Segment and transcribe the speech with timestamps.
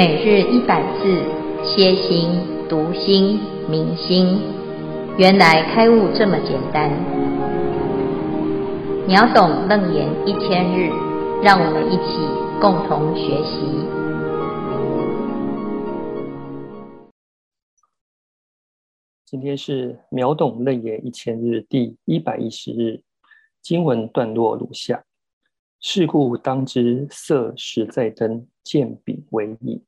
[0.00, 1.22] 每日一百字，
[1.62, 2.30] 歇心、
[2.70, 4.40] 读心、明心，
[5.18, 6.90] 原来开悟这么简单。
[9.06, 10.88] 秒懂楞严一千日，
[11.42, 12.16] 让我们一起
[12.62, 13.60] 共同学习。
[19.26, 23.02] 今天是秒懂楞严一千日第一百一十日，
[23.60, 25.04] 经文段落如下。
[25.82, 29.82] 是故当知色实在灯，见彼为影，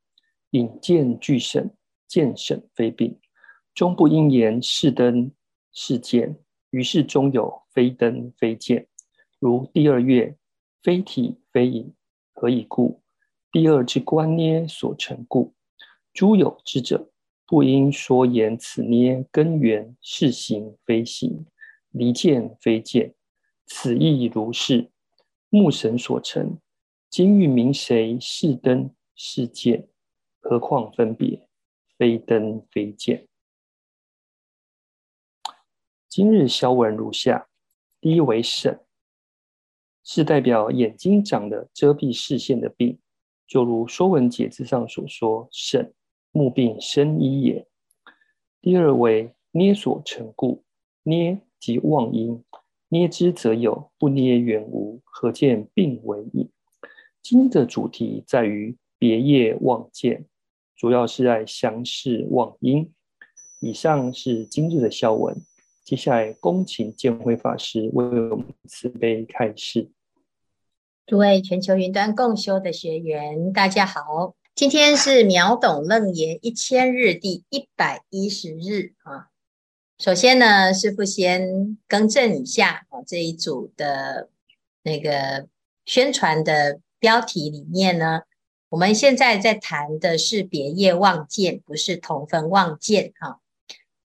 [0.52, 1.70] 影见俱审，
[2.08, 3.18] 见审非病，
[3.74, 5.32] 终不应言是灯
[5.72, 6.38] 是见，
[6.70, 8.86] 于是中有非灯非见。
[9.38, 10.36] 如第二月，
[10.82, 11.94] 非体非影，
[12.34, 13.00] 何以故？
[13.50, 15.54] 第二之观捏所成故。
[16.12, 17.10] 诸有之者，
[17.46, 21.46] 不应说言此捏根源是形非形，
[21.90, 23.14] 离见非见，
[23.66, 24.90] 此亦如是。
[25.48, 26.58] 目神所成，
[27.08, 29.88] 今欲明谁是灯是见？
[30.42, 31.48] 何况分别，
[31.96, 33.28] 非灯非见。
[36.08, 37.48] 今日消文如下：
[38.00, 38.80] 第一为审，
[40.02, 42.98] 是代表眼睛长的遮蔽视线的病，
[43.46, 45.94] 就如《说文解字》上所说：“审，
[46.32, 47.66] 目病深医也。”
[48.60, 50.64] 第二为捏所成故，
[51.04, 52.44] 捏即妄因。
[52.88, 56.46] 捏之则有，不捏原无，何见病为也？
[57.22, 60.26] 今的主题在于别业妄见，
[60.82, 62.92] 主要是在详释妄因。
[63.60, 65.40] 以上是今日的消文，
[65.84, 69.92] 接下来恭请见辉法师为我们慈悲开示。
[71.06, 79.28] 诸位全球云端共修的学员，大家好，今天是秒懂楞严一千日第一百一十日啊。
[80.00, 84.30] 首先呢，师父先更正一下啊，这一组的
[84.82, 85.46] 那个
[85.84, 88.22] 宣传的标题里面呢，
[88.72, 93.38] 我们现在在谈的是别业妄见，不是同分妄见哈。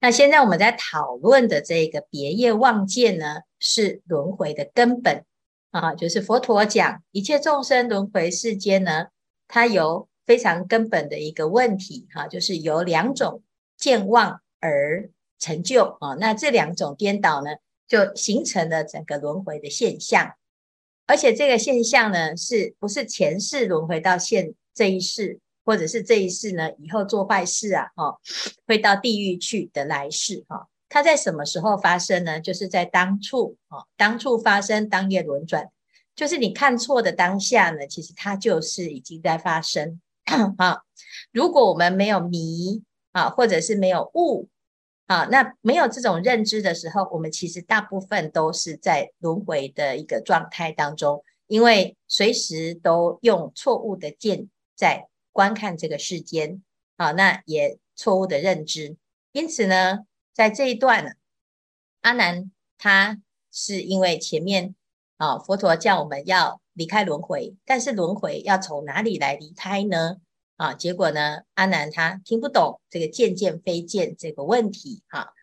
[0.02, 5.24] 那现在我们在讨论的这个别业妄见呢，是轮回的根本
[5.72, 9.06] 啊，就是佛陀讲一切众生轮回世间呢，
[9.48, 13.44] 它有非常根本的一个问题哈，就是由两种
[13.78, 17.52] 见妄而成就啊，那这两种颠倒呢，
[17.88, 20.34] 就形成了整个轮回的现象。
[21.08, 28.18] 而且这个现象呢，是不是前世轮回到现这一世，或者是这一世呢，以后做坏事啊，哈，
[28.68, 30.68] 会到地狱去的来世哈？
[30.90, 32.40] 它在什么时候发生呢？
[32.40, 35.70] 就是在当处啊，当处发生，当夜轮转，
[36.16, 40.00] 就是你看错的当下呢，其实它就是已经在发生
[40.60, 40.82] 啊。
[41.32, 44.50] 如果我们没有迷啊，或者是没有悟。
[45.08, 56.62] 啊，那没有这种认知的时候，我们其实大部分都是在轮回的一个状态当中，因为随时都用错误的见在观看这个世间，
[56.98, 58.98] 啊，那也错误的认知。
[59.32, 60.00] 因此呢，
[60.34, 61.12] 在这一段呢，
[62.02, 63.18] 阿难他
[63.50, 64.76] 是因为前面
[65.16, 70.18] 啊，佛陀叫我们要离开轮回，但是轮回要从哪里来离开呢？
[70.58, 75.34] 啊，结果呢，阿难他听不懂这个见见非见这个问题哈。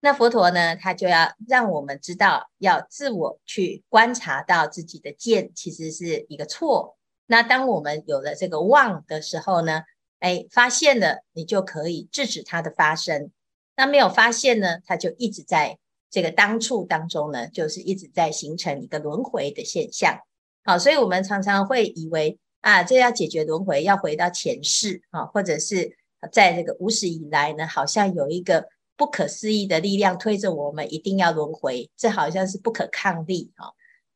[0.00, 6.96] 那佛陀呢，他就要让我们知道，要自我去观察到自己的见其实是一个错。
[7.26, 9.82] 那当我们有了这个妄的时候呢，
[10.20, 13.30] 哎，发现了，你就可以制止它的发生。
[13.76, 20.20] 那没有发现呢，它就一直在这个当处当中呢，就是一直在形成一个轮回的现象。
[20.64, 22.38] 好，所以我们常常会以为。
[22.64, 25.98] 啊，这要解决轮回，要回到前世啊，或者是
[26.32, 28.66] 在这个无始以来呢，好像有一个
[28.96, 33.68] 不可思议的力量推着我们一定要轮回，这好像是不可抗力啊。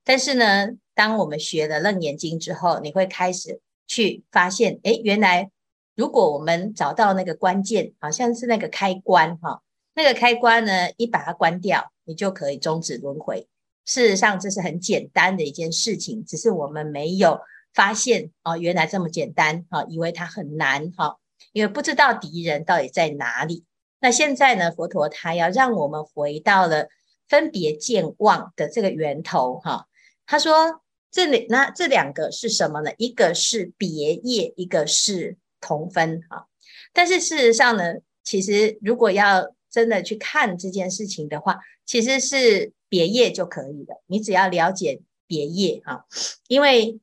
[0.03, 5.51] 但是呢，当我们学了《楞严经》之后，你会开始去发现，诶，原来
[5.95, 9.61] 如果我们找到那个关键，好像是那个开关哈，
[9.95, 13.47] 那个开关呢，一把它关掉，你就可以终止轮回。
[13.85, 17.39] 事实上，这是很简单的一件事情，只是我们没有。
[17.79, 21.17] 发现哦，原来这么简单哈，以为它很难哈，
[21.53, 23.65] 因为不知道敌人到底在哪里。
[24.01, 26.89] 那现在呢，佛陀他要让我们回到了
[27.29, 29.87] 分别见妄的这个源头哈。
[30.27, 30.83] 他说
[31.13, 32.91] 这里那这两个是什么呢？
[32.99, 36.49] 一个是别业，一个是同分哈。
[36.93, 44.03] 但是事实上呢，其实如果要真的去看这件事情的话，其实是别业就可以了。
[44.09, 46.07] 你只要了解别业哈，
[46.49, 46.99] 因为。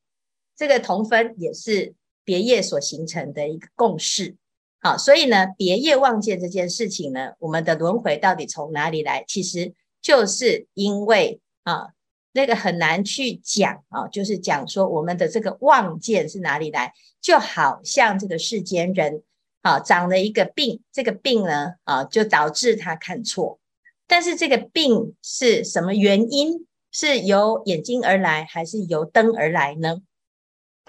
[0.55, 1.93] 这个同分也是
[2.23, 4.35] 别业所形成的一个共识，
[4.79, 9.23] 好，所以呢，别业妄见这件事情呢，我们的轮回到底从哪里来？
[9.27, 11.89] 其实就是因为啊，
[12.31, 19.23] 那个很难去讲啊，就是讲说我们的这个妄见是哪里来，就好像这个世间人
[19.61, 23.59] 啊长了一个病，这个病呢啊就导致他看错，
[24.07, 26.65] 但是这个病是什么原因？
[26.91, 29.97] 是由眼睛而来，还是由灯而来呢？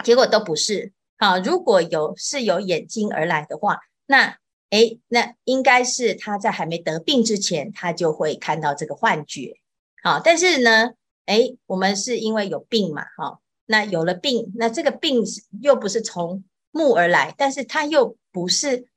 [0.03, 0.93] 结果都不是。
[1.17, 4.37] 好，如果有是由眼睛而来的话，那
[4.69, 9.55] 诶，那应该是他在还没得病之前，他就会看到这个幻觉。
[10.03, 10.91] 好，但是呢，
[11.25, 15.23] 诶，我们是因为有病嘛，哈，那有了病，那这个病
[15.61, 18.87] 又不是从目而来，但是它又不是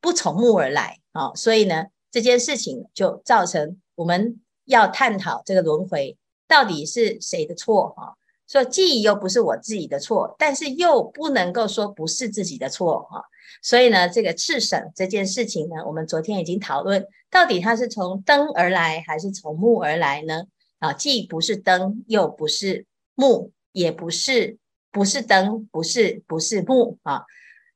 [0.00, 6.16] 不从目而来，啊，所以呢，这件事情就造成我们要探讨这个轮回
[6.48, 8.16] 到底是谁的错，哈。
[8.48, 13.22] 说既又不是我自己的错，但是又不能够说不是自己的错哈，
[13.62, 20.44] 所以呢，这个炽省这件事情呢，我们昨天已经讨论，到底它是从灯而来还是从木而来呢？
[20.78, 24.56] 啊，既不是灯，又不是木，也不是
[24.90, 27.24] 不是灯，不是不是木啊。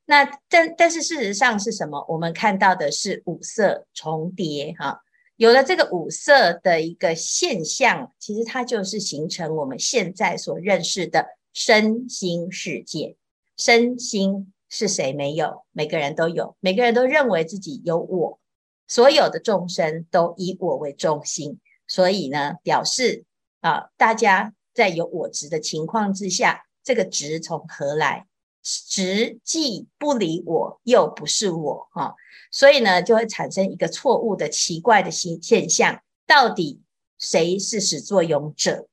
[0.05, 2.03] 那但但是事实上是什么？
[2.09, 5.02] 我们看到的是五色重叠哈。
[5.43, 13.17] 有了这个五色的一个现象，其实它就是形成我们现在所认识的身心世界。
[13.57, 15.65] 身心是谁没有？
[15.73, 18.39] 每个人都有，每个人都认为自己有我。
[18.87, 21.59] 所有的众生都以我为中心，
[21.89, 23.25] 所以呢，表示
[23.59, 28.27] 啊，大家在有我执的情况之下，这个执从何来？
[28.63, 32.15] 执既不理我，又不是我，哈。
[32.51, 36.81] 所以呢，就会产生一个错误的奇怪的现现象，到底
[37.19, 38.87] 谁是始作俑者？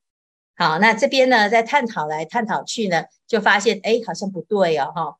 [0.56, 5.16] 好，那这边呢，在探讨来探讨去呢，就发现哎，好像不对哦，哈。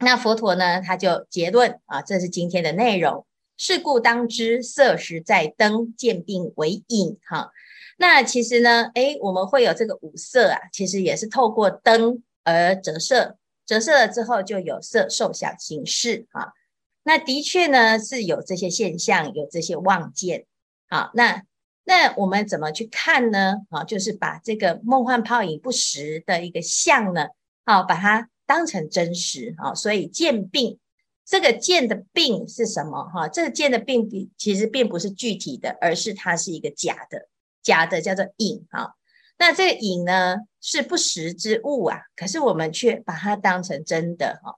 [0.00, 3.26] 那佛陀呢，他就结论啊，这是今天的内容。
[3.60, 7.18] 是故当知，色实在灯，见病为影。
[7.28, 7.50] 哈，
[7.96, 13.36] 那其实呢，哎，我们会有这个五色啊，其实也是透过灯而折射，
[13.68, 16.54] 折射了之后就有色受想行识，哈。
[17.02, 20.46] 那的确呢，是有这些现象，有这些妄见。
[20.88, 21.42] 好，那
[21.84, 23.56] 那我们怎么去看呢？
[23.70, 27.28] 啊，就是把这个梦幻泡影不实的一个相呢，
[27.66, 29.54] 好，把它当成真实。
[29.58, 30.78] 啊，所以见病，
[31.26, 33.04] 这个见的病是什么？
[33.04, 37.28] 哈，这个见的病比其实并不是具体的，而是它是一个假的，
[37.62, 38.66] 假的叫做影。
[38.70, 38.96] 哈，
[39.38, 44.40] 那这个影呢，是不实之物啊，可是我们却把它当成真的。
[44.42, 44.56] 哈。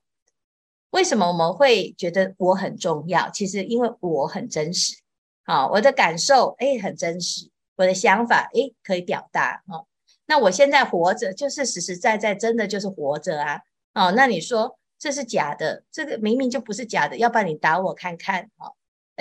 [0.90, 3.30] 为什么我们会觉得我很重要？
[3.30, 4.96] 其实因为我很真实，
[5.44, 9.86] 好，我的感受诶很真实，我的想法诶可以表达哦。
[10.26, 13.60] 那我现在活着就是实实在在，真的就是活着啊。
[13.94, 18.74] 哦，那你说这是假的，这个明明就不是假的，要不然你打我看看哦。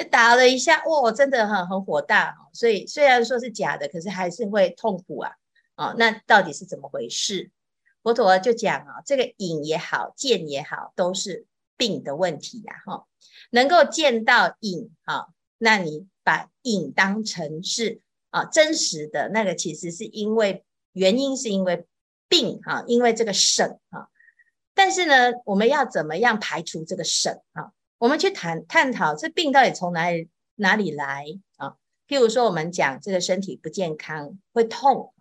[0.09, 2.35] 打了一下，哇，真的很很火大。
[2.53, 5.31] 所以虽然说是假的，可是还是会痛苦啊。
[5.79, 7.51] 哦，那到底是怎么回事？
[8.03, 11.45] 佛陀就讲啊，这个影也好，见也好，都是。
[11.79, 13.07] 病的问题呀，哈，
[13.51, 21.87] 能够见到影，哈，那你把影当成是啊真实的，那个其实是因为原因是因为
[22.27, 24.09] 病，哈，因为这个省，哈，
[24.73, 31.77] 但是呢，我们要怎么样排除这个省，哈，我们去谈探讨这病到底从哪里哪里来啊？
[32.09, 35.13] 譬如说，我们讲这个身体不健康会痛，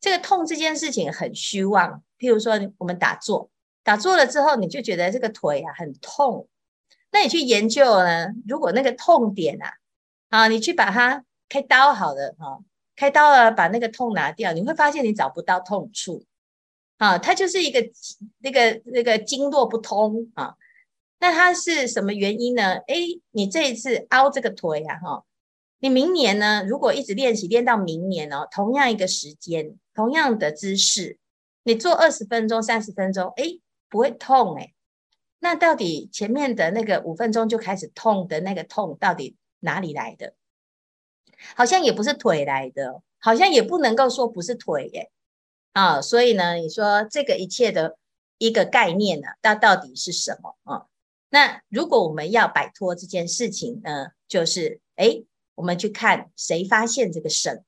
[0.00, 2.02] 这个痛这件事情很虚妄。
[2.18, 3.50] 譬如说，我们打坐。
[3.82, 6.46] 打坐了之后，你就觉得这个腿啊很痛，
[7.12, 8.28] 那你去研究呢？
[8.46, 9.72] 如果那个痛点啊，
[10.28, 12.60] 啊，你去把它开刀好了啊，
[12.94, 16.22] 开刀了把那个痛拿掉，你会发现你找不到痛处
[16.98, 17.82] 啊，它就是一个
[18.40, 20.54] 那个那个经络不通啊。
[21.18, 22.74] 那它是什么原因呢？
[22.86, 22.96] 哎，
[23.30, 25.24] 你这一次凹这个腿啊，哈，
[25.78, 31.18] 你明年呢，如果一直练习练到明年哦，同样一个时间，同样的姿势，
[31.62, 33.60] 你做二十分钟、三十分钟，哎。
[33.92, 34.72] 不会痛哎，
[35.40, 40.34] 那到底前面的那个五分钟就开始痛的那个痛到底哪里来的？
[41.56, 45.10] 好像也不是腿来的，好像也不能够说不是腿耶
[45.72, 46.00] 啊。
[46.00, 47.98] 所以呢，你说这个一切的
[48.38, 50.86] 一个概念呢，它到底是什么啊？
[51.28, 55.24] 那如果我们要摆脱这件事情呢，就是哎，
[55.56, 57.64] 我们去看谁发现这个省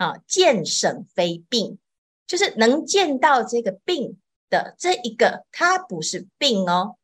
[0.00, 0.16] 啊？
[0.26, 1.78] 见省非病，
[2.26, 4.18] 就是能见到这个病。
[4.50, 6.96] 的这一个，它不是病哦，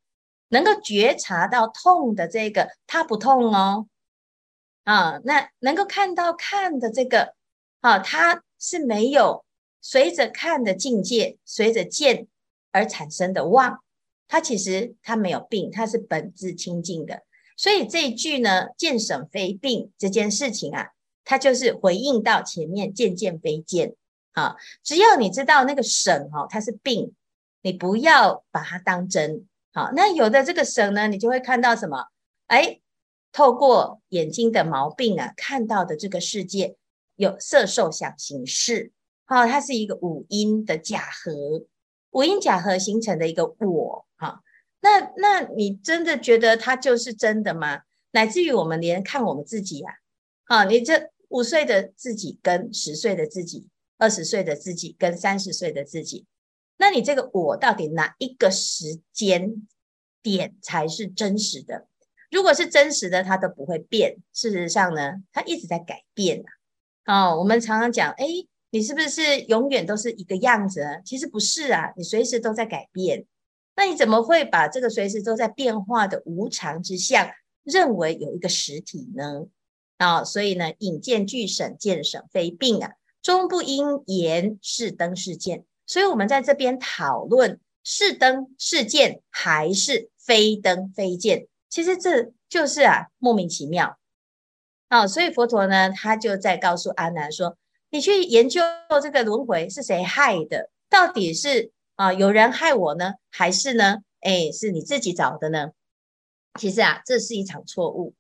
[0.49, 3.87] 能够觉察到痛的这个，它不痛哦，
[4.83, 7.37] 啊，那能够看到看的这个，
[7.83, 9.45] 啊，它是没有
[9.81, 12.27] 随着看的境界，随着见
[12.73, 13.81] 而产生的妄，
[14.27, 17.23] 它其实它没有病，它是本质清净的，
[17.57, 20.89] 所以这一句呢，见省非病这件事情啊，
[21.27, 23.95] 它就是回应到前面渐渐非见。
[24.33, 27.15] 啊，只要你知道那个省哦，它是病，
[27.63, 29.47] 你不要把它当真。
[29.73, 32.09] 好，那有的这个省呢，你就会看到什么？
[32.49, 32.81] 哎，
[33.33, 36.77] 透过眼睛的毛病啊，看到的这个世界
[37.17, 38.93] 有色受想行识。
[39.25, 41.65] 好，它是一个五音的假合，
[42.11, 44.07] 五音假合形成的一个我。
[44.17, 44.43] 哈，
[44.81, 47.81] 那那你真的觉得它就是真的吗？
[48.11, 49.95] 乃至于我们连看我们自己啊，
[50.45, 53.67] 啊，你这五岁的自己跟十岁的自己。
[53.99, 56.27] 二十岁的自己跟三十岁的自己，
[56.77, 59.67] 那你这个我到底哪一个时间
[60.23, 61.87] 点才是真实的？
[62.31, 64.19] 如果是真实的，它都不会变。
[64.35, 66.45] 事实上呢，它一直在改变
[67.07, 67.31] 啊。
[67.31, 68.27] 哦，我们常常讲，哎，
[68.69, 71.01] 你是不是永远都是一个样子？
[71.03, 73.25] 其实不是啊，你随时都在改变。
[73.77, 77.31] 那你怎么会把这个随时都在变化的无常之相
[77.63, 79.47] 认为有一个实体呢？
[79.97, 82.93] 啊，所以呢，引见俱省，见省非病啊。
[83.23, 93.99] 终不应言是灯是剑，所以我们在这边讨论是灯是剑还是非灯非剑，其实这就是啊莫名其妙。
[94.89, 97.59] 啊、所以佛陀呢，他就在告诉阿难说
[97.91, 98.63] ：“你去研究
[99.03, 100.71] 这个轮回是谁害的？
[100.89, 103.97] 到底是啊有人害我呢，还是呢？
[104.21, 105.71] 哎，是你自己找的呢？
[106.61, 108.15] 其实啊，这是一场错误，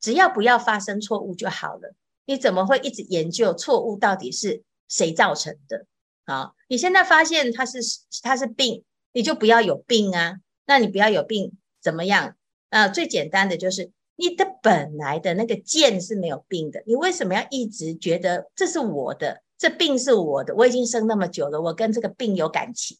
[0.00, 1.94] 只要不要发生错误就好了。”
[2.26, 5.86] 你怎么会一直研究错误到底是谁造成的
[6.26, 6.52] 啊？
[6.68, 7.80] 你现在发现它是
[8.22, 10.36] 它是病，你就不要有病啊。
[10.66, 12.36] 那你不要有病怎么样？
[12.68, 16.84] 啊，最简单的就是你的本来的那个见是没有病的。
[16.86, 20.54] 你为什么要一直觉得这是我的，这病是我的？
[20.54, 22.96] 我已经生那么久了，我跟这个病有感情，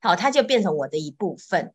[0.00, 1.72] 好，它就变成我的一部分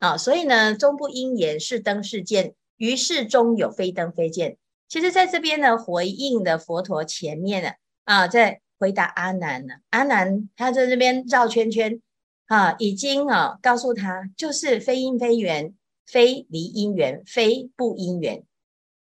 [0.00, 0.16] 啊。
[0.16, 4.56] 所以呢，终不应言是灯是剑，于是中有非灯非剑。
[4.88, 7.70] 其实，在这边呢，回应的佛陀前面呢，
[8.04, 12.00] 啊，在回答阿难呢，阿难他在这边绕圈圈，
[12.46, 15.74] 啊，已经啊告诉他，就是非因非缘，
[16.06, 18.44] 非离因缘，非不因缘。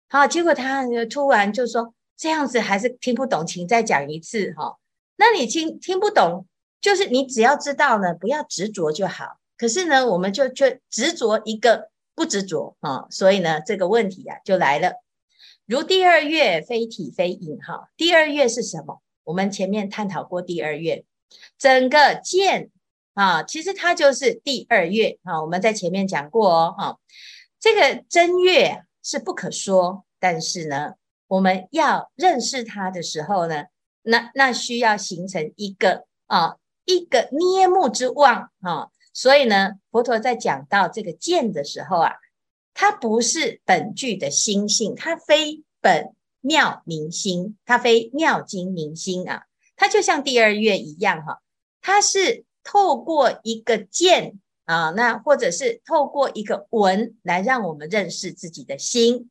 [0.10, 4.77] 好，结果他突然就说这样子还是听不懂，请再讲一次哈。
[5.18, 6.48] 那你听听不懂，
[6.82, 9.38] 就是你只要知道呢，不要执着就好。
[9.58, 14.93] 可是呢，我们就却执着一个不执着啊，所以呢，这个问题呀就来了。
[15.65, 19.01] 如第二月非体非影哈，第二月是什么？
[19.24, 21.05] 我们前面探讨过第二月，
[21.58, 22.70] 整个见
[23.13, 25.41] 啊，其实它就是第二月啊。
[25.41, 27.00] 我们在前面讲过哦，哈，
[27.60, 30.96] 这个真月是不可说，但是呢，
[31.27, 33.65] 我们要认识它的时候呢，
[34.01, 38.89] 那那需要形成一个啊一个捏目之望啊。
[39.13, 42.13] 所以呢，佛陀在讲到这个见的时候啊。
[42.75, 49.43] 它不是本具的心性，它非本妙明心，它非妙经明心啊，
[49.75, 51.39] 它就像第二月一样哈，
[51.82, 59.29] 它是透过一个见啊，那或者是透过一个闻来让我们认识自己的心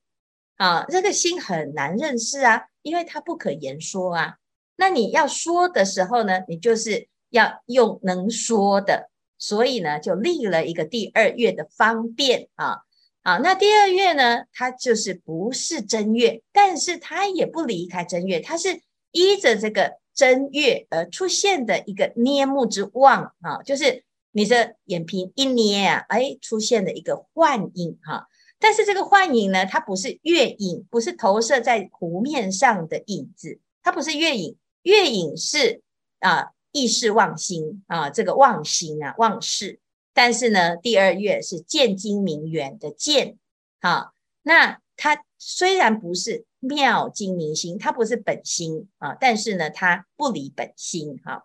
[0.56, 4.36] 啊，这个心很难认识啊，因为它不可言说啊。
[4.76, 9.10] 那你要说的时候呢，你就是要用能说的，
[9.42, 12.82] 所以呢，就立了一个第二月的方便啊。
[13.24, 14.44] 好，那第二月呢？
[14.52, 18.80] 它就是不是正月，但是它也不离开正月，它是
[19.10, 28.28] 依着这个正月而出现的一个捏目之望啊，就是你的眼皮一捏啊，哎，出现了一个幻影哈。
[28.60, 35.82] 但是这个幻影呢，它不是月影，不是投射在湖面上的影子，它不是月影，月影是
[36.20, 39.78] 啊意识忘心啊，这个忘心啊忘事。
[40.14, 43.38] 但是呢，第二月是见经明缘的见，
[43.80, 44.12] 好，
[44.42, 51.44] 那它虽然不是妙经明心，它不是本心啊，但是呢，它不离本心哈。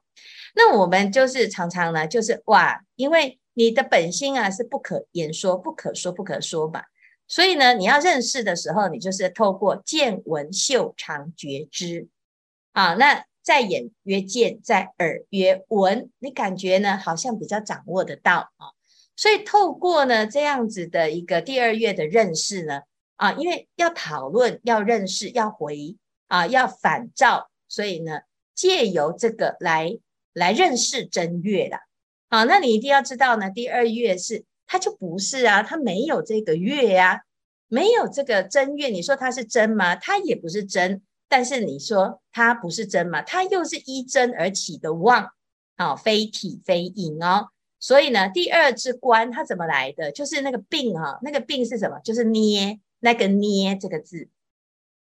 [0.54, 6.84] 那我们就是常常呢，就是哇，因为你的本心啊是不可言说、不可说、不可说嘛，
[7.26, 12.08] 所以呢，你要认识的时候，你就是透过见闻嗅尝觉知
[12.74, 13.26] 啊，那。
[13.48, 18.76] 在眼曰见，在耳曰闻，你感觉呢，好像比较掌握得到啊。
[19.16, 22.82] 所以透过呢这样子的一个第二月的认识呢，
[23.16, 25.96] 啊，因为要讨论、要认识、要回
[26.28, 28.20] 啊、要反照，所以呢，
[28.54, 29.98] 借由这个来
[30.34, 31.78] 来认识正月的。
[32.30, 37.20] 好，那你一定要知道呢，第二月是它就不是啊，它没有这个月呀、啊，
[37.70, 39.96] 没有这个正月，你说它是真吗？
[39.96, 41.02] 它也不是真。
[41.30, 43.22] 但是你说它不是真嘛？
[43.22, 45.30] 它又是依真而起的妄，
[45.76, 47.50] 啊，非体非影哦。
[47.80, 50.12] 所以呢，第二之观它怎么来的？
[50.12, 52.00] 就是那个病啊，那个病是什么？
[52.00, 54.30] 就是捏那个捏这个字，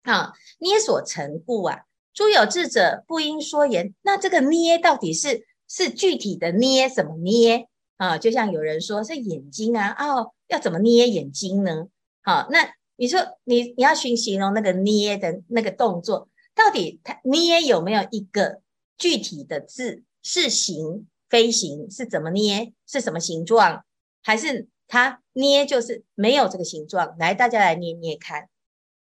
[0.03, 3.93] 啊，捏所成故啊，诸有智者不应说言。
[4.01, 8.17] 那这个捏到底是是具体的捏什么捏啊？
[8.17, 11.87] 就像有人说是眼睛啊，哦，要怎么捏眼睛呢？
[12.21, 18.61] 好，那你说你你要去形容那个捏的那个动作，到底它捏有没有一个
[18.97, 20.03] 具体的字？
[20.21, 21.89] 是形非形？
[21.89, 22.73] 是怎么捏？
[22.85, 23.85] 是什么形状？
[24.21, 27.15] 还是它捏就是没有这个形状？
[27.17, 28.49] 来，大家来捏捏看。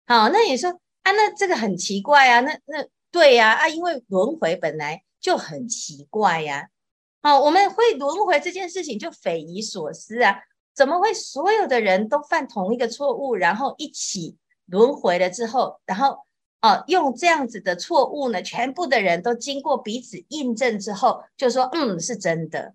[0.07, 0.71] 好，那你说
[1.03, 6.69] 啊，那这个很奇怪啊，那那对呀啊，啊，因为轮回本来就很奇怪呀。
[7.23, 10.37] 好，我们会轮回这件事情就匪夷所思啊，
[10.75, 16.19] 怎么会所有的人都犯同一个错误，然后一起轮回了之后，然后
[16.61, 22.75] 哦用这样子的错误呢，全部的人都经过彼此印证之后，就说嗯是真的。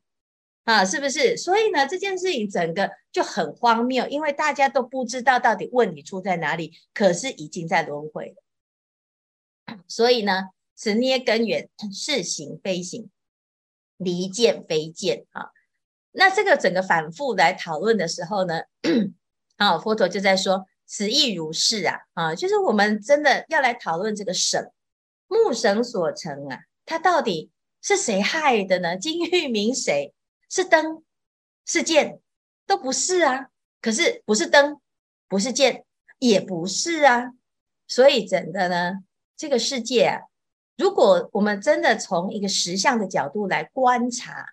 [0.66, 1.36] 啊，是不是？
[1.36, 9.76] 所以呢，这件事情整个就很荒谬，因为大家都不知道到底问题出在哪里，可是已经在轮回了。
[9.88, 13.10] 所以呢，此捏根源是行非行，
[13.98, 15.50] 离见非见啊。
[16.12, 18.62] 那这个整个反复来讨论的时候呢，
[19.58, 24.72] 啊，佛陀就在说，此亦如是啊啊，就是我们真的要来讨论这个绳，
[25.28, 27.52] 木绳所成啊，它到底
[27.82, 28.98] 是谁害的呢？
[28.98, 30.14] 金玉明谁？
[30.50, 31.04] 是灯，
[31.66, 32.20] 是剑，
[32.66, 33.50] 都不是啊。
[33.82, 34.82] 可是不是灯，
[35.28, 35.86] 不是剑，
[36.18, 37.32] 也不是啊。
[37.88, 39.04] 所以整个呢，
[39.38, 40.22] 这个世界啊，
[40.76, 44.46] 如果我们真的从一个实相的角度来观察，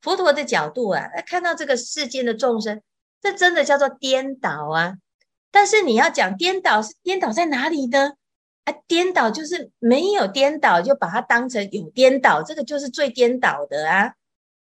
[0.00, 2.80] 佛陀的角度啊，看到这个世间的众生，
[3.20, 4.94] 这真的叫做颠倒啊。
[5.50, 8.12] 但是你要讲颠倒，是颠倒在哪里呢？
[8.64, 14.14] 啊，颠倒就是没有颠倒，就把它当成有颠倒，这个就是最颠倒的啊。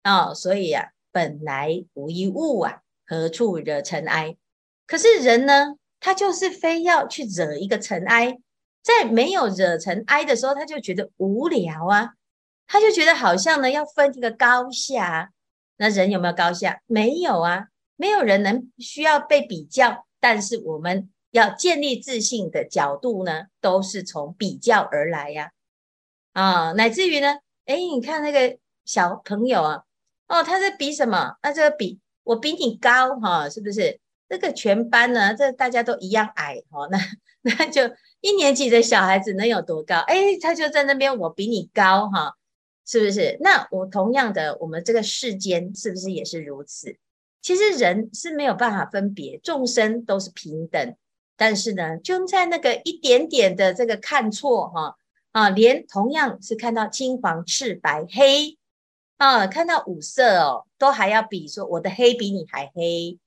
[0.03, 4.35] 哦，所以啊，本来无一物啊，何处惹尘埃？
[4.85, 8.37] 可是人呢，他就是非要去惹一个尘埃，
[8.83, 12.09] 在没有惹尘埃的时候，他就觉得无聊啊，
[12.67, 15.31] 他就觉得好像呢要分一个高下。
[15.77, 16.81] 那人有没有高下？
[16.85, 20.05] 没有啊，没有人能需要被比较。
[20.19, 25.51] 但是我们要建立自信的角度呢，都是从比较而来呀。
[26.33, 29.83] 啊，乃至于呢，哎，你看那个小朋友啊。
[30.27, 31.35] 哦，他在比什么？
[31.43, 33.99] 那这个比我比你高哈，是不是？
[34.29, 36.97] 这个全班呢，这大家都一样矮哈，那
[37.41, 37.81] 那就
[38.21, 39.97] 一年级的小孩子能有多高？
[40.07, 42.33] 哎，他就在那边，我比你高哈，
[42.85, 43.37] 是不是？
[43.39, 46.97] 那我同样的，我们这个世间是不是也是如此？
[47.41, 50.95] 其实人是没有办法分别，众生都是平等，
[51.35, 54.95] 但是呢，就在那个一点点的这个看错哈
[55.31, 58.57] 啊，连同样是看到青黄赤白黑。
[59.17, 63.17] 啊，看到五色哦，都还要比说我的黑比你还黑，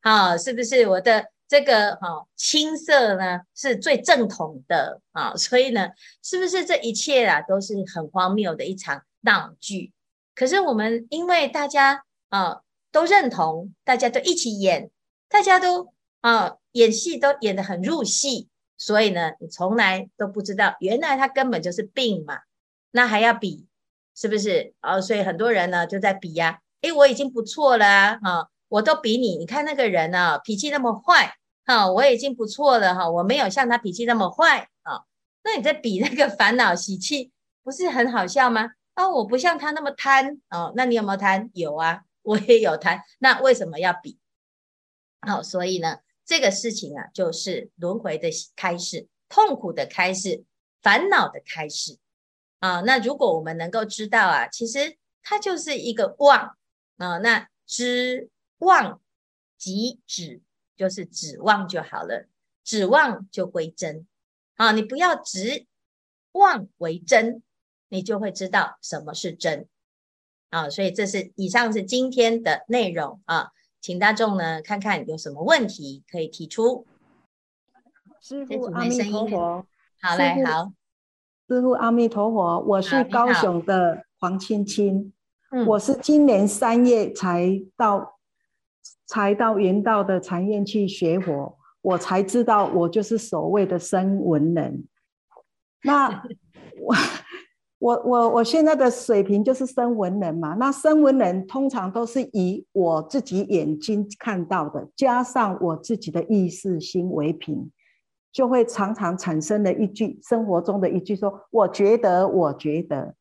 [0.00, 0.86] 啊，是不是？
[0.86, 5.90] 我的这个哈、啊、青色呢是最正统的啊，所以呢，
[6.22, 9.92] 是不是这一切啊都是很荒谬的一场闹剧？
[10.34, 14.90] 可是我们因为大家啊都认同，大家都一起演，
[15.28, 22.40] 大家都啊演戏都演得很入戏，所以呢，你从来都不知道原来他根本就是病嘛，
[22.90, 23.66] 那还要比。
[24.18, 24.98] 是不是啊？
[24.98, 27.86] 所以很多人呢就在比呀、啊，诶，我已经不错了
[28.22, 29.36] 啊，我都比你。
[29.36, 35.02] 你看那个人啊，脾气那么坏，哈，我已经不错了哈，我没有像他脾气那么坏啊。
[35.44, 38.70] 那你在比那个烦恼习气，不是很好笑吗？
[38.94, 41.50] 啊，我不像他那么贪哦，那你有没有贪？
[41.54, 43.02] 有啊，我也有贪。
[43.18, 44.18] 那为什么要比？
[45.20, 50.44] 好，所以呢，这个事情啊，就是轮回的开始，痛苦的开始，
[50.82, 51.98] 烦恼的开始。
[52.58, 56.56] 啊，那如果我们能够知道啊，其实它就是一个妄
[56.96, 59.00] 啊，那知妄
[59.56, 60.40] 即止，
[60.76, 62.28] 就是指望就好了，
[62.64, 64.06] 指望就归真
[64.56, 64.72] 啊。
[64.72, 65.66] 你不要执
[66.32, 67.42] 妄为真，
[67.88, 69.66] 你就会知道什么是真
[70.50, 70.68] 啊。
[70.68, 76.86] 所以这是以上是今天的内容啊，请大众呢看看有什么问题可以提出。
[78.20, 79.66] 师傅阿弥陀佛，
[80.00, 80.72] 好嘞，好。
[81.48, 85.12] 师傅阿弥陀佛，我是高雄的黄青青，
[85.68, 88.15] 我是今年三月才到，
[89.06, 94.84] 才到云道的禅院去学佛，我才知道我就是所谓的生文人。
[95.82, 96.22] 那
[96.80, 96.94] 我
[97.78, 100.54] 我我我现在的水平就是生文人嘛？
[100.54, 107.70] 那生文人通常都是以我自己眼睛看到的，加上我自己的意识心为凭。
[108.32, 113.14] 就会常常产生了一句生活中的一句说：“我觉得，我觉得。”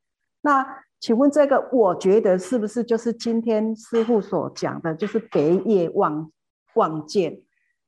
[0.44, 0.68] 那
[1.06, 6.32] 请问这个“我觉得”是不是就是今天师傅所讲的，就是别业望
[6.74, 7.44] 望见？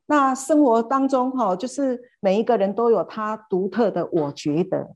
[0.05, 4.91] 那生活当中哈，就是每一个人都有他独特的“我觉得”。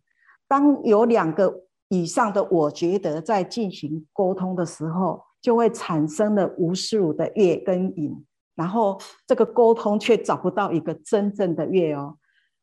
[0.47, 12.17] 当有两个以上的我觉得在进行沟通的时候，就会产生了无数的月跟影，然后这个沟通却找不到一个真正的月哦。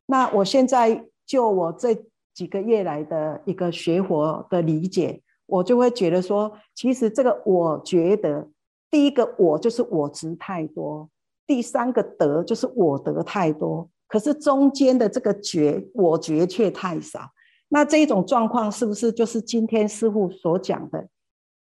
[0.07, 1.99] 那我现在就我这
[2.33, 8.49] 几个月来的一个学佛的理解，我就会觉得说，其实这个我觉得，
[8.91, 11.09] 第一个我就是我执太多，
[11.47, 17.31] 第三个得就是我得太多，可是中间的这个觉，我觉却太少。
[17.71, 21.09] 那这一种状况是不是就是今天师傅所讲的？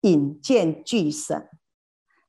[0.02, 1.48] 引见俱舍。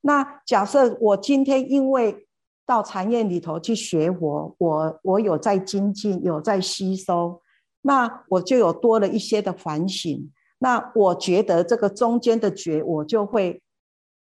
[0.02, 2.26] 那假设我今天因为
[2.66, 7.40] 到禅院里头去学佛，我我有在精进，有在吸收，
[7.80, 10.30] 那我就有多了一些的反省。
[10.62, 13.60] 那我觉得这个中间的觉，我就会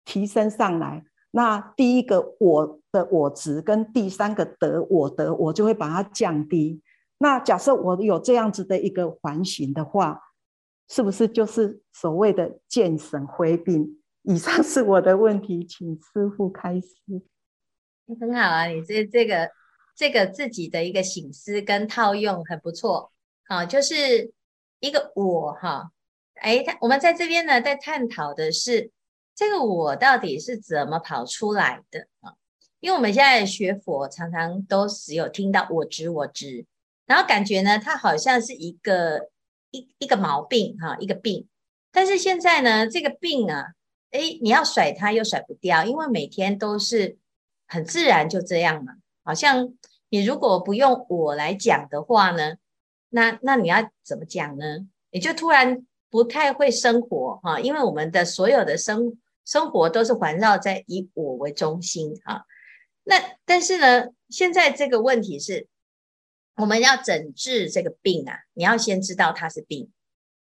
[0.05, 1.03] 提升上来。
[1.31, 6.81] 那第一个我的我值跟第三个得我得，我就会把它降低。
[7.17, 10.21] 那假设我有这样子的一个环形的话。
[10.91, 14.01] 是不是就是所谓的见省挥并？
[14.23, 16.89] 以上是我的问题，请师傅开示。
[18.19, 19.51] 很好啊，你这这个
[19.95, 23.11] 这个自己的一个醒思跟套用很不错
[23.43, 24.33] 啊，就是
[24.79, 25.91] 一个我哈，
[26.41, 28.91] 哎，他我们在这边呢，在探讨的是
[29.35, 32.33] 这个我到底是怎么跑出来的啊？
[32.79, 36.65] 因为我们现在学佛，常常都只有听到我执我执，
[37.05, 39.29] 然后感觉呢，它好像是一个。
[39.71, 41.47] 一一个毛病哈，一个病，
[41.91, 43.67] 但是现在呢，这个病啊，
[44.09, 47.19] 诶，你要甩它又甩不掉，因为每天都是
[47.67, 48.93] 很自然就这样嘛。
[49.23, 49.75] 好像
[50.09, 52.55] 你如果不用我来讲的话呢，
[53.09, 54.87] 那那你要怎么讲呢？
[55.11, 62.43] 你就突然不太会生活哈，因为我们的所有的生生活都是环绕在以我为中心啊。
[63.03, 65.67] 那但是呢，现在这个问题是。
[66.55, 69.89] 我们要诊治这个病啊，你要先知道它是病。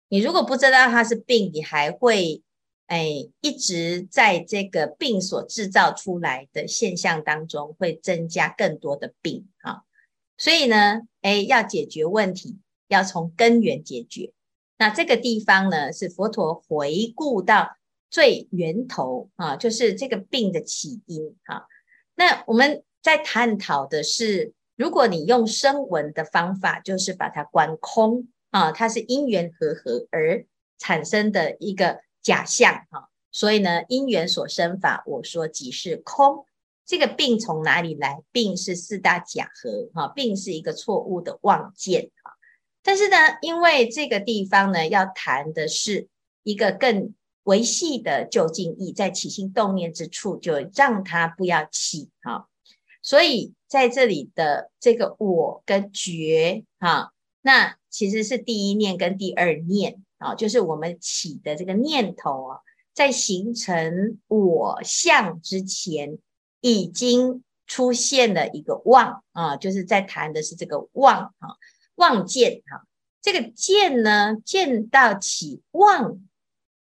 [0.08, 2.42] 你如果不知道它是病，你还会
[2.86, 9.82] 哎一直在这个病所制造出来的现象当中，会增加更多的病啊。
[10.36, 14.32] 所以呢，哎，要解决问题，要从根源解决。
[14.78, 17.76] 那这个地方呢，是佛陀回顾到
[18.08, 21.64] 最源头啊，就是这个病的起因啊。
[22.14, 24.54] 那我们在探讨的是。
[24.78, 30.46] 如果你用声闻的方法，就是把它观空啊，它是因缘和合而
[30.78, 36.46] 产生的一个假象哈，所以呢，因缘所生法，我说即是空。
[36.86, 38.22] 这个病从哪里来？
[38.30, 42.37] 病是四大假合哈，病是一个错误的妄见哈。
[42.88, 46.08] 但是呢，因为这个地方呢，要谈的是
[46.42, 52.48] 一个更维系的究竟义，在起心动念之处，就让它不要起哈。
[53.02, 62.60] 所以在这里的这个我跟觉哈，那其实是第一念跟第二念啊，就是我们起的这个念头啊，
[62.94, 66.16] 在形成我相之前，
[66.62, 71.48] 已经出现了一个妄啊，就是在谈的是这个妄啊，
[71.98, 72.86] 妄见哈，
[73.20, 76.20] 这个见呢，见到起妄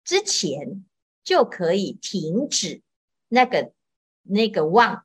[0.04, 0.86] 之前
[1.24, 2.82] 就可以停止
[3.28, 3.72] 那个
[4.24, 5.04] 那个妄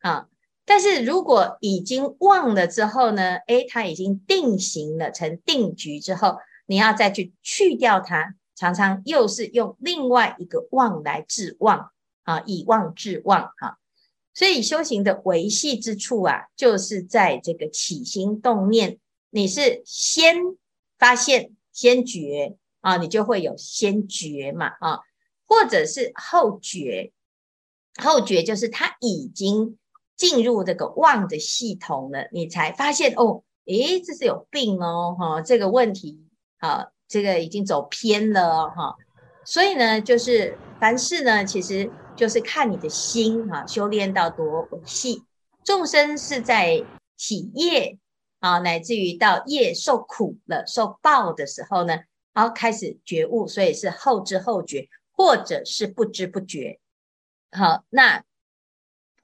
[0.00, 0.28] 啊。
[0.64, 3.34] 但是如果已经忘了之后呢？
[3.48, 11.90] 诶，它已经定型了，成定局之后，你要再去去掉它，常常又是用另外一个妄来治妄
[12.22, 13.78] 啊，以妄治妄哈。
[14.34, 18.98] 所以修行的维系之处啊，就是在这个起心动念，
[19.32, 20.36] 你是先
[20.96, 25.00] 发现先觉啊，你就会有先觉嘛啊，
[25.48, 27.12] 或者是后觉，
[28.00, 29.76] 后觉就是他已经。
[30.14, 36.22] 进入这个妄的系统了，你才发现哦，诶，这是有病哦，哈、哦，这个问题，
[36.58, 38.96] 啊，这个已经走偏了哈、哦，
[39.44, 45.24] 所以呢，就是凡事呢，其实就是看你的心、啊，修炼到多细，
[45.64, 46.84] 众生是在
[47.16, 47.98] 体业
[48.42, 52.00] 啊，乃至于到业受苦了、受报的时候呢，
[52.34, 56.78] 然后开始觉悟，所以是后知后觉，或者是不知不觉，
[57.50, 58.24] 好，那。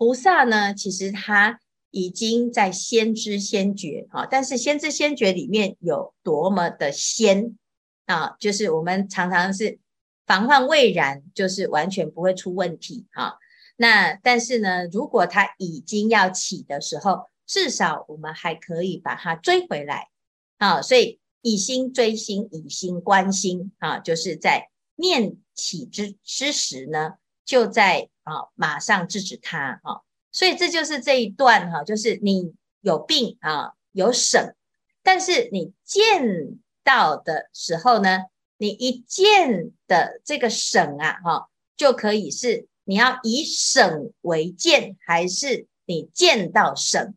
[0.01, 1.59] 菩萨呢，其实他
[1.91, 7.59] 已经在先知先觉啊，但是先知先觉里面有多么的先
[8.07, 9.81] 啊，就是我们常常是
[10.25, 13.39] 防患未然，就是完全不会出问题啊。
[13.75, 20.11] 那但是呢，如果他已经要起的时候，至少我们还可以把它追回来
[20.59, 20.81] 啊。
[20.81, 28.09] 所以以心追心，以心观心啊，就是在念起之之时呢，就在。
[28.29, 30.03] 啊，马上制止他啊！
[30.31, 34.55] 所以这就是这一段哈，就是你有病啊，有省，
[35.03, 38.25] 但是你见到的时候呢，
[38.59, 47.15] 你一见的这个省啊，哈，就可以是你要以省为见，还是你见到省？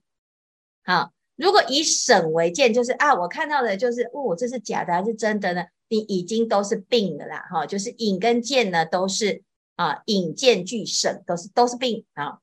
[0.84, 5.64] 好，如果以省为鉴，就是啊，我看到的就是哦，这是假的还是真的呢？
[5.90, 9.44] 你已经都是病的啦，哈，就是引跟见呢都是
[9.76, 12.40] 啊，引见俱省，都是都是病啊。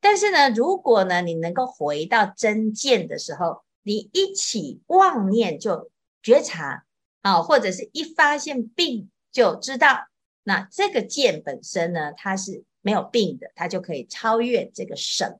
[0.00, 5.90] 但是呢，如果呢，你能够回到真见的时候，你一起妄念就
[6.22, 6.84] 觉察。
[7.22, 10.06] 啊，或者是一发现病就知道，
[10.42, 15.38] 那这个见本身呢，它是没有病的，它就可以超越这个省。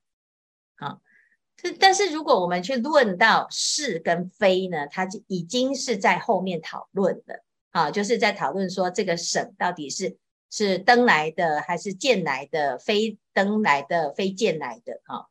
[1.78, 7.42] 但是如果我们去论到是跟非呢，它就已经是在后面讨论的。
[7.70, 10.16] 啊，就是在讨论说这个省到底是
[10.50, 15.00] 是登来的还是见来的，非登来的，非见来的。
[15.04, 15.26] 啊，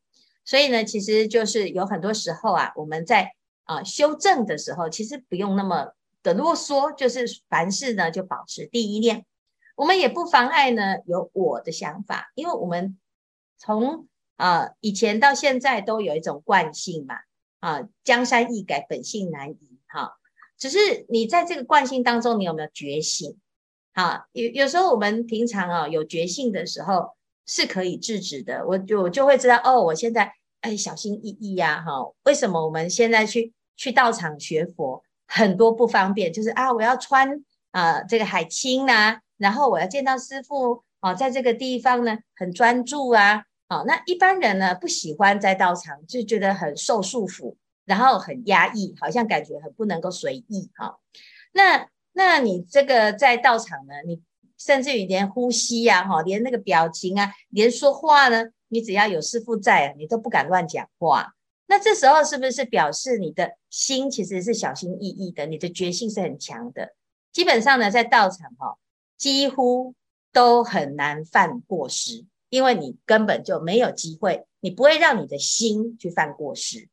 [0.45, 3.33] 所以呢，其实就是有很多时候啊，我们在
[3.65, 5.93] 啊修正的时候，其实不用那么。
[6.21, 9.25] 的啰嗦就是凡事呢就保持第一念，
[9.77, 12.99] 我们也不妨碍呢有我的想法，因为我们
[13.57, 14.09] 从
[14.39, 17.15] 啊、以前到现在都有一种惯性嘛
[17.59, 20.13] 啊，江山易改，本性难移哈。
[20.57, 23.37] 只是你在这个惯性当中，你有没有觉醒？
[23.91, 27.09] 啊，有有时候我们平常啊有觉性的时候
[27.45, 31.91] 是可以制止的，我就我就会知道哦，我现在哎小心翼翼呀哈。
[32.23, 35.03] 为什么我们现在去去道场学佛？
[35.31, 47.55] 很多不方便，就是啊，我要穿啊、这个海青呐、啊，然后我要见到师父啊，在这个地方呢很专注啊，好，那一般人呢不喜欢在道场，就觉得很受束缚，
[47.85, 50.97] 然后很压抑，好像感觉很不能够随意哈、
[51.53, 54.23] 那那你这个在道场呢，你
[54.57, 61.35] 甚至于连呼吸呀、哈，连那个表情啊，连说话呢，你只要有师父在，你都不敢乱讲话。
[61.67, 66.95] 那这时候是不是表示你的心其实是小心翼翼的，你的决心是很强的？
[67.31, 68.79] 基本上呢，在道场哈，
[69.15, 69.93] 几乎
[70.33, 76.89] 都很难犯过失，因为你根本就没有机会，你不会让你的心去犯过失。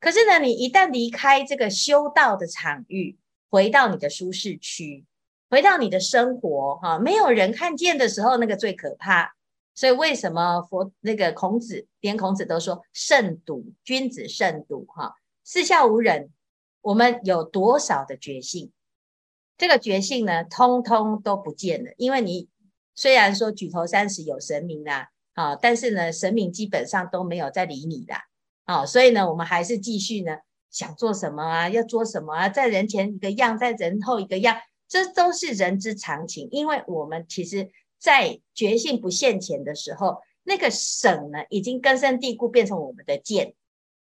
[0.00, 3.16] 可是呢，你一旦离开这个修道的场域，
[3.50, 5.04] 回到你的舒适区，
[5.48, 9.34] 回到你的生活哈，没有人看见的时候，那个最可怕。
[9.74, 16.30] 所以为什么佛那个孔子连孔子都说慎独，君子慎独哈，四下无人，
[16.80, 18.70] 我们有多少的觉性？
[19.56, 21.92] 这个觉性呢，通通都不见了。
[21.96, 22.48] 因为你
[22.94, 28.14] 虽然说举头三尺有神明啦，啊，但是呢，神明基本上都没有在理你的
[28.64, 30.38] 啊，所以呢，我们还是继续呢，
[30.70, 34.56] 想做什么啊，要做什么啊，在人前一个样，在人后一个样，
[34.88, 36.48] 这都是人之常情。
[36.50, 37.70] 因为我们其实。
[37.96, 43.54] 在觉性不现前的时候，那个省呢，已经根深蒂固，变成我们的见，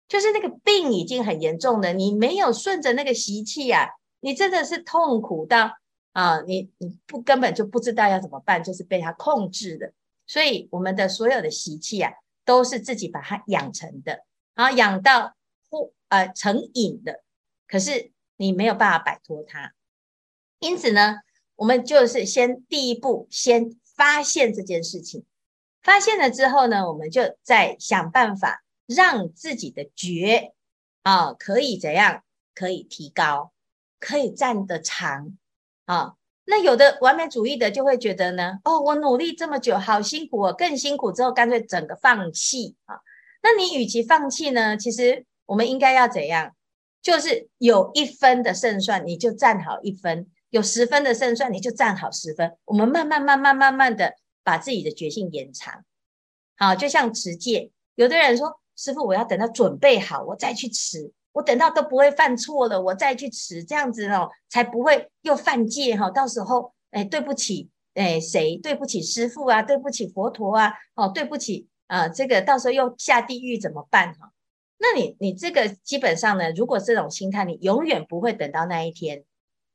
[0.08, 1.92] 就是那个病已经很严重了。
[1.92, 3.90] 你没有顺着那个习气啊，
[4.22, 5.74] 你真的是痛苦到
[6.14, 9.94] 啊，你你不根本就不知道要怎么办，就是被它控制的。
[10.28, 12.12] 所以我们的所有的习气啊，
[12.46, 15.36] 都是自己把它养成的，然后养到
[15.70, 17.24] 或呃成瘾的，
[17.68, 19.74] 可是你没有办法摆脱它。
[20.60, 21.18] 因此呢，
[21.56, 23.78] 我们就是先第一步先。
[23.94, 25.26] 发现这件事情，
[25.84, 30.54] 发现了之后呢，我们就再想办法让自己的觉
[31.04, 32.24] 啊可以怎样，
[32.56, 33.52] 可以提高，
[34.00, 35.38] 可以站得长
[35.92, 36.14] 啊。
[36.46, 43.00] 那有的完美主义的就会觉得呢，哦，我努力这么久，好辛苦哦，更辛苦之后干脆整个放弃啊。
[43.44, 46.56] 那你与其放弃呢，其实我们应该要怎样？
[47.02, 50.28] 就是有一分的胜算，你就站好一分。
[50.52, 52.58] 有十分的胜算，你就站好十分。
[52.66, 55.86] 我们慢慢、慢慢、慢慢的把自己的决心延长。
[56.58, 61.12] 好，就像持戒，有的人说：“师傅，我要等到准备好，我再去持。
[61.34, 66.10] 我等到都不会犯错了，我再去持，这样子哦，才不会又犯戒哈。
[66.10, 68.58] 到时候，哎，对不起，哎，谁？
[68.58, 74.32] 对不起师父啊，对不起佛陀啊，哦，对不起啊，这个到时候又下地狱怎么办哈？
[74.78, 79.24] 那你，你这个基本上呢，如果这种心态，你永远不会等到那一天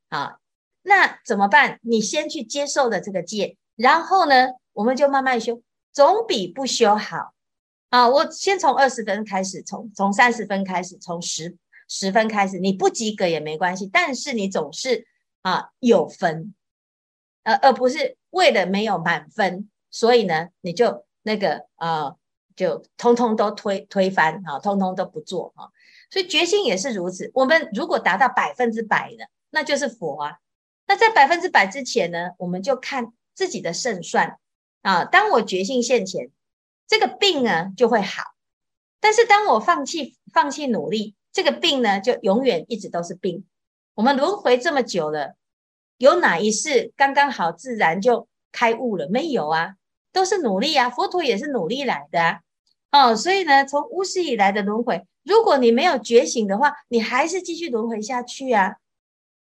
[0.08, 0.38] 啊。
[0.82, 1.78] 那怎么办？
[1.82, 7.32] 你先去接受了这个戒，然后呢，我们就慢慢修，总比不修好
[7.88, 8.08] 啊！
[8.08, 11.56] 我先从二十分开始，从从三十分开始，从十
[11.88, 15.06] 十分开始，你不及格也没关系，但是你总是
[15.42, 16.54] 啊有分，
[17.44, 22.16] 呃，而不是为了没有满分，所以呢，你就那个啊，
[22.56, 25.68] 就通通都推推翻啊，通通都不做啊。
[26.10, 30.38] 所以决心也是如此，我们如果达到百分之百的，那就是佛啊。
[30.88, 34.38] 那在百分之百之前呢，我们就看自己的胜算
[34.82, 35.04] 啊。
[35.04, 36.30] 当我决心现前，
[36.86, 38.22] 这个病呢就会好；
[39.00, 43.44] 但是当我放弃放弃努力，这个病呢就永远一直都是病。
[43.94, 45.34] 我们轮回这么久了，
[45.98, 49.08] 有哪一世刚刚好自然就开悟了？
[49.08, 49.74] 没有啊，
[50.12, 50.90] 都是努力啊。
[50.90, 52.40] 佛陀也是努力来的啊。
[52.92, 58.76] 哦，所以呢，从无始以来的轮回，如果你没有觉醒的话，你还是继续轮回下去啊。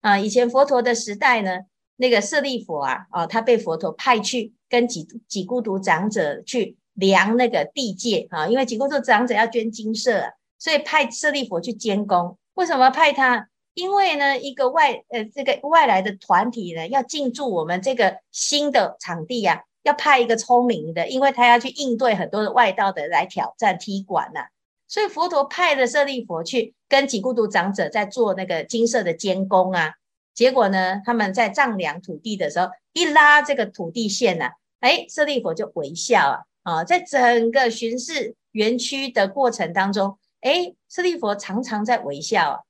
[0.01, 1.61] 啊，以前佛陀的时代呢，
[1.97, 10.31] 那个舍利弗啊，哦，他被佛陀派去跟几几孤独长者去量那个地界啊，因为紧箍咒长者要捐精舍啊。
[10.59, 13.49] 所以派舍利佛去监工，为什么派他？
[13.75, 24.47] 因为呢，一个外呃这个外来的团体呢，要进驻我们这个新的场地呀、啊，要派一个聪明的，因为他要去应对很多的外道的来挑战踢馆呐、啊。
[24.87, 29.95] 所以佛陀派了舍利佛去跟紧箍咒长者在做那个精舍的监工啊。
[30.35, 40.19] 结果呢，他们在丈量土地的时候，一拉这个土地线呐、啊，哎，舍利佛就微笑啊啊，在整个巡视园区的过程当中。
[40.41, 42.65] 哎，舍利弗常常在微笑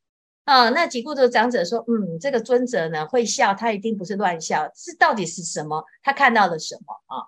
[0.44, 0.64] 啊！
[0.66, 5.82] 啊，那几孤独长者说：“嗯，这个尊者呢会笑，他一定不是乱笑，是到底是什么？
[6.02, 7.24] 他看到了什么啊？”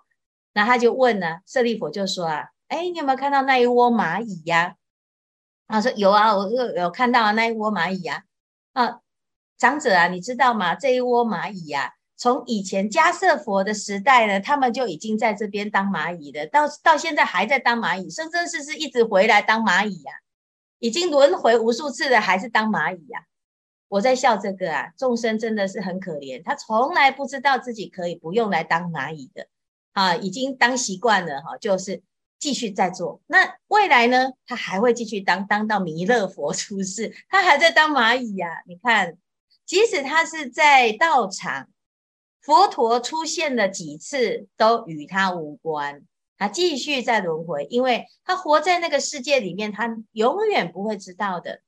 [0.53, 4.75] 那他就问呢，舍利弗就说：“啊，哎，你有没有看到那一窝蚂蚁呀？”
[5.67, 8.23] 他说：“有啊，我有有看到啊，那一窝蚂蚁呀。”
[8.73, 8.99] 啊，
[9.57, 10.75] 长者啊，你知道吗？
[10.75, 20.13] 这一窝蚂蚁呀，从以前迦叶佛的时代呢，他们就已经在这边当蚂蚁了，到到现在还在当蚂蚁，生生世世一直回来当蚂蚁呀。
[20.79, 23.25] 已经轮回无数次了，还是当蚂蚁呀、
[23.87, 29.47] 我在笑这个啊，众生真的是很可怜，他从来不知道自己可以不用来当蚂蚁的
[29.93, 32.03] 啊，已经当习惯了哈，就是
[32.37, 33.21] 继续在做。
[33.27, 39.17] 那未来呢，他还会继续当，当到弥勒佛出世，他还在当蚂蚁呀、你看，
[39.65, 41.69] 即使他是在道场，
[42.45, 46.03] 佛陀出现了几次，都与他无关。
[46.37, 51.61] 他继续在轮回，因为他活在那个世界里面，他永远不会知道的。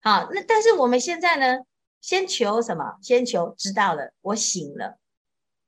[0.00, 1.64] 好，那但是我们现在呢？
[2.00, 2.96] 先求什么？
[3.02, 4.98] 先求知道了，我醒了。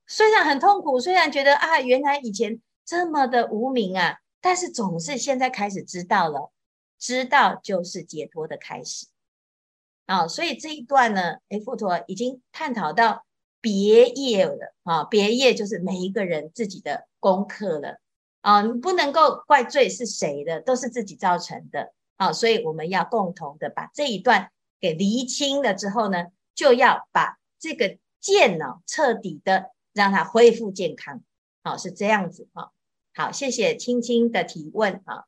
[0.07, 6.51] 虽然很痛苦，虽然觉得啊，原来以前这么的无名啊，但是总是现在开始知道了，
[6.97, 9.05] 知道就是解脱的开始。
[10.07, 13.25] 啊，所以这一段呢，诶，佛陀已经探讨到
[13.61, 18.01] 别业了啊，别业就是每一个人自己的功课了。
[18.41, 21.93] 啊，你不能够怪罪是谁的，都是自己造成的。
[22.17, 31.21] 啊，所以我们要共同的把这一段给厘清了之后呢，就要把这个剑呢彻底的让它恢复健康。
[31.63, 32.69] 好，是这样子啊。
[33.13, 35.25] 好，谢谢青青的提问啊。